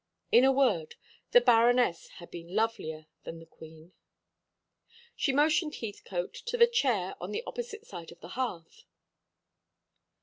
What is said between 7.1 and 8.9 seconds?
on the opposite side of the hearth.